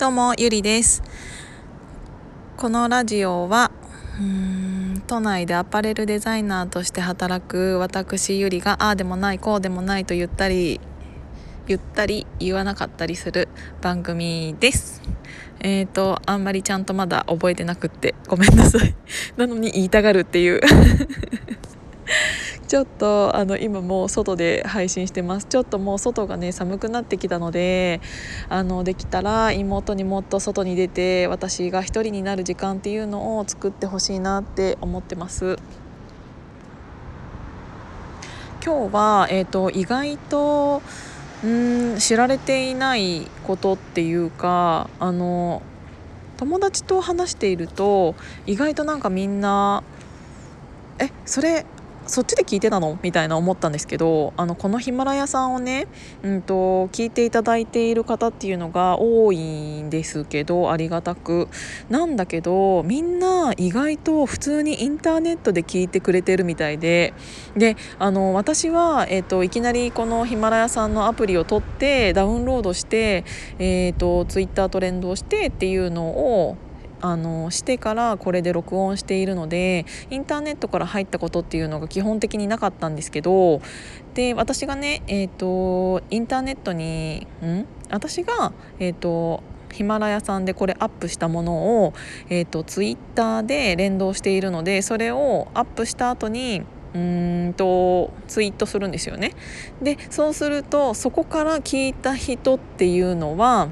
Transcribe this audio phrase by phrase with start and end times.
[0.00, 1.02] どうもゆりです。
[2.56, 3.70] このラジオは
[5.06, 10.80] 都内でアパレルデザイナーとして働く私ゆりがああでもないこうでもないと言ったり
[11.66, 13.48] 言ったり言わなかったりする
[13.82, 15.02] 番組です。
[15.60, 18.96] えーとあんまりちゃんとまだ覚えてなくってごめんなさい。
[19.36, 20.62] なのに言いたがるっていう。
[22.70, 25.46] ちょっとあの今もう外で配信してます。
[25.46, 28.00] ちょっともう外がね寒くなってきたので
[28.48, 35.56] あのできたら妹にもっと外に出て私が一人になる時間っていうのを作ってほしいなって思ってます。
[38.64, 40.80] 今日は、えーと、意外と
[41.42, 45.60] うん知られていないことっていうかあの
[46.36, 48.14] 友達と話していると
[48.46, 49.82] 意外となんかみんな
[51.02, 51.66] 「えそれ
[52.10, 52.98] そっちで聞いてたの？
[53.02, 55.86] みたいな思ったんですけどあのこのヒマラヤさんをね、
[56.22, 61.48] うんと、聞いていただいている方っていうのが多いんですけどありがたく。
[61.88, 67.14] なんだけどみんな意外と普通にインターネットで聞いてくれてるみたいで。
[67.56, 73.24] であの私は、えーと、いきなりこのヒマラヤさんのアプリを取ってダウンロードして、
[73.58, 76.56] えーと、とツイッターと連動してっていうのを
[77.00, 83.60] あのしてからこれで録音しているのでインターネットから入ったことっていうのが基本的になかったんですけど
[84.14, 87.66] で私がねえっ、ー、とインターネットにん？
[87.90, 89.42] 私がえっ、ー、と
[89.72, 91.92] ヒマラヤさんでこれアップしたものを、
[92.28, 99.34] えーと、ツイッターで連動しているのでそれをアップした後にうんとツイートするんですよね。
[99.80, 103.68] でそうするとそこから聞いた人っていうのは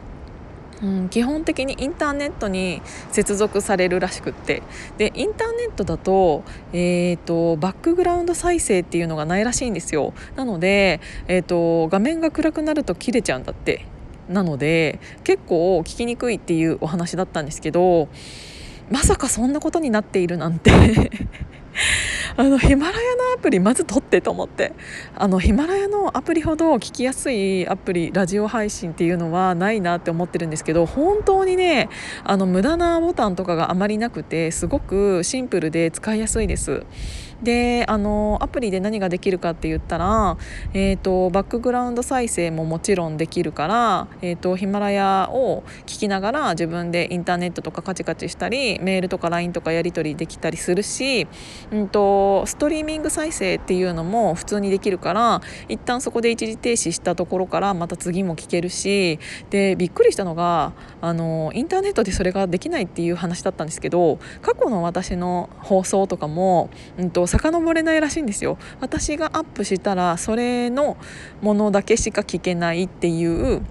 [0.82, 4.62] うん、基本的にインターネットに接続されるらしくって。
[4.96, 10.14] でインターネットだと,、えーと、バックグラウンド再生っていうのがないらしいんですよ。
[10.36, 13.86] なので、えーと、画面が暗くなると切れちゃうんだって。
[14.28, 18.08] なので結構聞きにくいっていうお話だったんですけど
[18.90, 20.70] まさかそんなことになっているなんて。
[22.36, 24.72] あのヒマラヤのアプリまず取ってと思って
[25.15, 31.88] あのヒマラヤのアプリほど聞きやすいアプリラジオ配信っていうのはないなって思ってるんですけど本当にね
[32.25, 36.84] あの無駄なボタンとかがあまりなくてすごくシンプルで使いやすいです。
[37.43, 40.37] であのアプリで何ができるかって言ったら、
[40.75, 51.28] えーと、バックグラウンド再生ももちろんできるから、えーと、ヒマラヤを聞きながら自分でインターネットとかカチカチしたりメールとか LINE とかやり取りできたりするし、
[51.71, 59.19] うんと、ストリーミング再生っていうのも普通にできるから一旦そこで一時停止したところからまた次も聞けるし
[59.50, 68.59] でびっくりしたのがあのインターネットでそれができないっていう話だったんですけど過去の私の放送とかも、うんと遡れないらしいんですよ。
[68.81, 70.97] 私がアップしたらそれの
[71.43, 73.62] ものだけしか聞けないっていう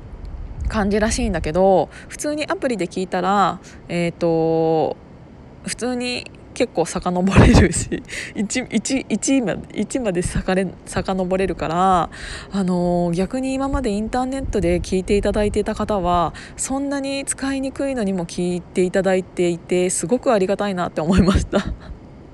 [0.67, 4.97] 感じらしいんだけど普通にアプリで聞いたらえっ、ー、と
[5.65, 7.87] 普通に結構遡れるし
[8.33, 12.09] 1, 1, 1, まで1まで遡れるから
[12.51, 21.63] あの逆に今までインターネットで聞いていただいていた方はそんなに使いにくいのにも聞いていただいていてすごくありがたいなって思いました。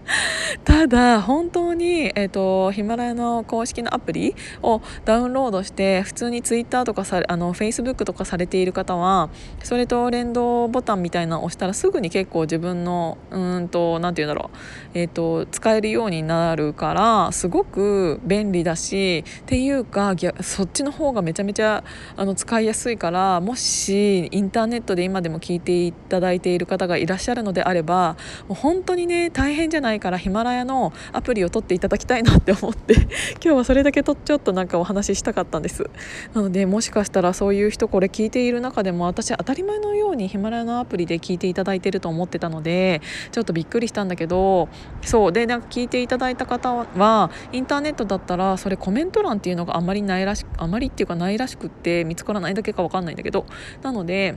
[0.65, 9.29] ただ本当に、えーと、ヒマラヤの公式のアプリをダウンロードして普通にツイッターとかさあのフェイスブックとかされている方は
[9.63, 14.57] それと連動ボタンみたいなのを押したらすぐに結構自分のうんと何て言うんだろう、
[14.93, 21.83] えーと、使えるようになるからすごく便利だしっていうかそっちの方がめちゃめちゃ
[22.17, 29.92] あの使いやすいからもしインターネットで今でも聞いていただいている方がいらっしゃるのであればもう本当にね大変じゃない？
[29.99, 32.93] からヒマラヤのアプリを取っていただきたいなって思って
[33.41, 35.89] 今日はそれだけとちょっとなんかお話ししたかったんです。
[36.33, 44.69] なのでもしかしたらそういう人これ聞いている中でも私当たり前のようにヒマラヤのアプリで聞いていただいてると思ってたのでちょっとびっくりしたんだけど
[45.01, 45.31] そう。
[45.31, 53.45] でなんか聞いていただいた方はインターネットだったらそれコメント欄っていうのがあまりないらしくあまりっていうかないらしくって見つからないだけか分かんないんだけど。
[53.81, 54.35] なので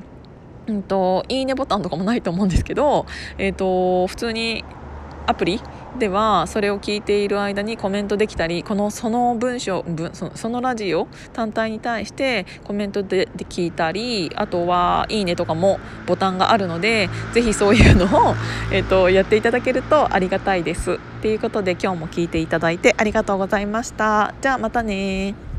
[0.66, 3.06] うんと、いいねボタンとかもないと思うんですけど、
[3.38, 4.64] えーと普通に
[5.26, 5.60] アプリ
[5.98, 18.34] ではそれを聞いている間にコメントできたりこのその文章そのラジオ単体に対してコメントでで聞いたりあとは「いいね」とかもボタンがあるのでぜひそういうのを、
[18.70, 20.98] えーと、やっていただけるとありがたいです。
[21.22, 24.34] ということで今日も聞いていただいてありがとうございました。
[24.40, 25.55] じゃあまたね